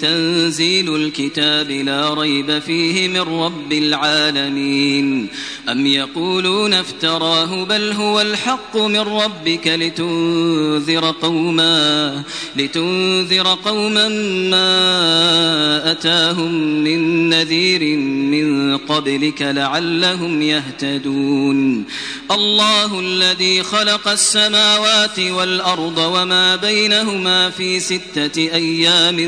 تنزيل 0.00 0.96
الكتاب 0.96 1.70
لا 1.70 2.14
ريب 2.14 2.58
فيه 2.58 3.08
من 3.08 3.20
رب 3.20 3.72
العالمين. 3.72 5.28
أم 5.68 5.86
يقولون 5.86 6.74
افتراه 6.74 7.64
بل 7.64 7.92
هو 7.92 8.20
الحق 8.20 8.76
من 8.76 9.00
ربك 9.00 9.66
لتنذر 9.66 11.14
قوما 11.22 12.22
لتنذر 12.56 13.58
قوما 13.64 14.08
ما 14.50 15.90
أتاهم 15.90 16.54
من 16.84 17.28
نذير 17.28 17.96
من 17.96 18.76
قبلك 18.76 19.42
لعلهم 19.42 20.42
يهتدون. 20.42 21.84
الله 22.30 23.00
الذي 23.00 23.62
خلق 23.62 24.08
السماوات 24.08 25.18
والأرض 25.18 25.98
وما 25.98 26.56
بينهما 26.56 27.50
في 27.50 27.80
ستة 27.80 28.38
أيام 28.38 29.18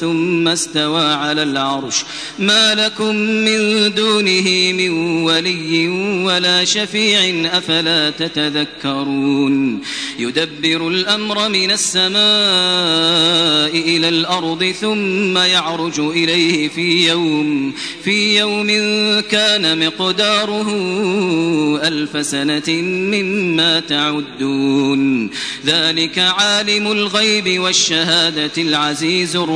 ثم 0.00 0.48
استوى 0.48 1.04
على 1.04 1.42
العرش. 1.42 2.04
ما 2.38 2.74
لكم 2.74 3.16
من 3.16 3.94
دونه 3.94 4.72
من 4.72 4.90
ولي 5.22 5.88
ولا 6.24 6.64
شفيع 6.64 7.48
أفلا 7.58 8.10
تتذكرون. 8.10 9.80
يدبر 10.18 10.88
الأمر 10.88 11.48
من 11.48 11.70
السماء 11.70 12.16
إلى 13.96 14.08
الأرض 14.08 14.74
ثم 14.80 15.38
يعرج 15.38 16.00
إليه 16.00 16.68
في 16.68 17.08
يوم 17.08 17.72
في 18.04 18.38
يوم 18.38 18.66
كان 19.20 19.86
مقداره 19.86 20.70
ألف 21.82 22.26
سنة 22.26 22.82
مما 23.12 23.80
تعدون. 23.80 25.30
ذلك 25.66 26.18
عالم 26.18 26.92
الغيب 26.92 27.60
والشهادة 27.60 28.52
العزيز 28.58 29.36
الرحيم. 29.36 29.55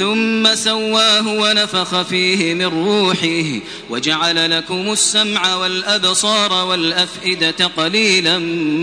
ثم 0.00 0.54
سواه 0.54 1.28
ونفخ 1.28 2.02
فيه 2.02 2.54
من 2.54 2.64
روحه 2.66 3.60
وجعل 3.90 4.50
لكم 4.50 4.92
السمع 4.92 5.54
والأبصار 5.54 6.66
والأفئدة 6.66 7.66
قليلا 7.76 8.38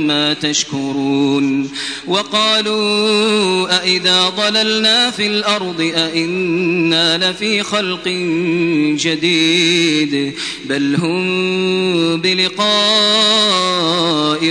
ما 0.06 0.34
تشكرون 0.34 1.72
وقالوا 2.08 3.78
أئذا 3.82 4.30
ضللنا 4.30 5.12
في 5.12 5.28
الأرض 5.28 5.82
أئنا 5.82 7.32
لفي 7.32 7.64
خلق 7.64 8.08
جديد 8.98 10.34
بل 10.66 10.96
هم 10.96 12.22
بلقاء 12.22 12.68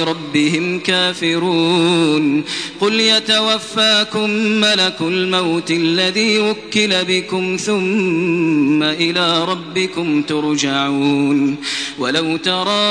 ربهم 0.00 0.78
كافرون 0.78 2.44
قل 2.80 3.00
يتوفاكم 3.00 4.30
ملك 4.30 4.96
الموت 5.00 5.70
الذي 5.70 6.34
وكل 6.56 7.04
بكم 7.04 7.56
ثم 7.56 8.82
إلى 8.82 9.44
ربكم 9.44 10.22
ترجعون 10.22 11.56
ولو 11.98 12.36
ترى 12.36 12.86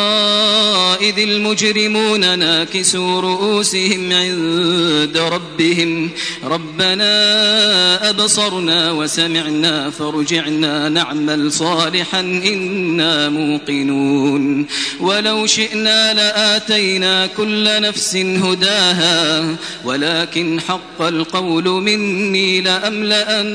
إذ 1.01 1.19
المجرمون 1.19 2.39
ناكسوا 2.39 3.21
رؤوسهم 3.21 4.11
عند 4.13 5.17
ربهم 5.17 6.09
ربنا 6.43 8.09
أبصرنا 8.09 8.91
وسمعنا 8.91 9.89
فرجعنا 9.89 10.89
نعمل 10.89 11.51
صالحا 11.51 12.19
إنا 12.19 13.29
موقنون 13.29 14.65
ولو 14.99 15.45
شئنا 15.45 16.13
لآتينا 16.13 17.27
كل 17.27 17.81
نفس 17.81 18.15
هداها 18.15 19.55
ولكن 19.85 20.59
حق 20.59 21.01
القول 21.01 21.63
مني 21.63 22.61
لأملأن 22.61 23.54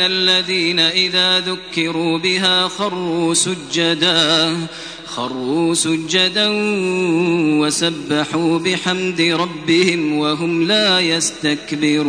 الذين 0.00 0.80
إذا 0.80 1.40
ذكروا 1.40 2.18
بها 2.18 2.68
خروا 2.68 3.34
سجدا 3.34 4.56
خروا 5.06 5.74
سجدا 5.74 6.48
وسبحوا 7.60 8.58
بحمد 8.58 9.20
ربهم 9.20 10.18
وهم 10.18 10.62
لا 10.62 11.00
يستكبرون 11.00 12.08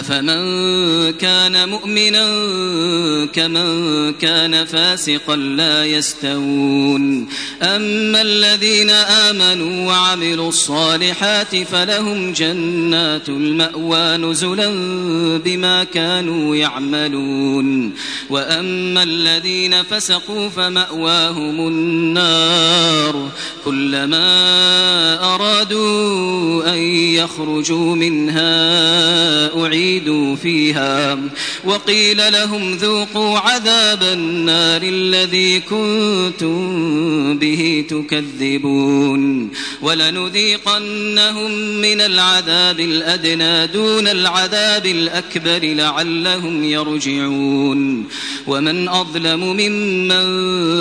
أفمن 0.00 1.12
كان 1.12 1.68
مؤمنا 1.68 2.26
كمن 3.26 4.12
كان 4.12 4.64
فاسقا 4.64 5.36
لا 5.36 5.86
يستوون. 5.86 7.28
أما 7.62 8.22
الذين 8.22 8.90
آمنوا 8.90 9.86
وعملوا 9.86 10.48
الصالحات 10.48 11.56
فلهم 11.56 12.32
جنات 12.32 13.28
المأوى 13.28 14.16
نزلا 14.16 14.70
بما 15.44 15.84
كانوا 15.84 16.56
يعملون. 16.56 17.92
وأما 18.30 19.02
الذين 19.02 19.82
فسقوا 19.82 20.48
فمأواهم 20.48 21.68
النار. 21.68 23.30
كلما 23.64 24.26
أرادوا 25.34 26.72
أن 26.72 26.78
يخرجوا 26.78 27.96
منها 27.96 28.95
أعيدوا 29.66 30.36
فيها. 30.36 31.18
وقيل 31.64 32.32
لهم 32.32 32.74
ذوقوا 32.74 33.38
عذاب 33.38 34.02
النار 34.02 34.82
الذي 34.82 35.60
كنتم 35.60 37.38
به 37.38 37.84
تكذبون. 37.88 39.50
ولنذيقنهم 39.82 41.50
من 41.80 42.00
العذاب 42.00 42.80
الأدنى 42.80 43.66
دون 43.66 44.08
العذاب 44.08 44.86
الأكبر 44.86 45.60
لعلهم 45.62 46.64
يرجعون. 46.64 48.08
ومن 48.46 48.88
أظلم 48.88 49.40
ممن 49.40 50.26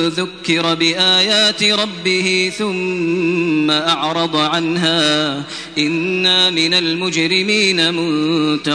ذكر 0.08 0.76
بآيات 0.76 1.64
ربه 1.64 2.52
ثم 2.58 3.72
أعرض 3.72 4.36
عنها 4.36 5.44
إنا 5.78 6.50
من 6.50 6.74
المجرمين 6.74 7.94
منتقمون. 7.94 8.75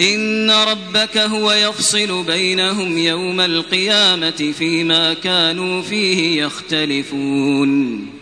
إن 0.00 0.50
ربك 0.50 1.18
هو 1.18 1.52
يفصل 1.52 2.24
بينهم 2.24 2.98
يوم 2.98 3.40
القيامة 3.40 4.52
فيما 4.58 5.14
كانوا 5.14 5.82
فيه 5.82 6.42
يختلفون. 6.42 8.19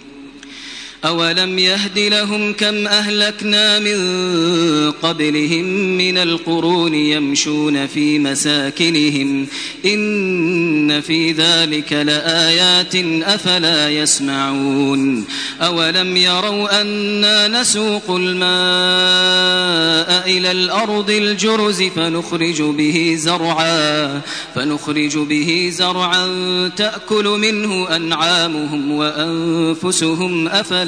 أولم 1.05 1.59
يهد 1.59 1.99
لهم 1.99 2.53
كم 2.53 2.87
أهلكنا 2.87 3.79
من 3.79 3.99
قبلهم 4.91 5.65
من 5.99 6.19
القرون 6.19 6.95
يمشون 6.95 7.87
في 7.87 8.19
مساكنهم 8.19 9.47
إن 9.85 11.01
في 11.01 11.33
ذلك 11.33 11.93
لآيات 11.93 12.95
أفلا 13.25 13.91
يسمعون 13.91 15.25
أولم 15.61 16.17
يروا 16.17 16.81
أنا 16.81 17.49
نسوق 17.49 18.11
الماء 18.11 18.49
إلى 20.27 20.51
الأرض 20.51 21.11
الجرز 21.11 21.83
فنخرج 21.83 22.63
به 22.63 23.15
زرعا 23.19 24.21
فنخرج 24.55 25.19
به 25.19 25.71
زرعا 25.73 26.29
تأكل 26.77 27.25
منه 27.25 27.97
أنعامهم 27.97 28.93
وأنفسهم 28.93 30.49
أفلا 30.49 30.88